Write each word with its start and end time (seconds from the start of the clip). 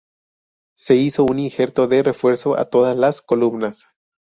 Se 0.75 0.95
hizo 0.95 1.23
un 1.25 1.37
injerto 1.37 1.85
de 1.87 2.01
refuerzo 2.01 2.57
a 2.57 2.71
todas 2.71 2.97
las 2.97 3.21
columnas. 3.21 3.87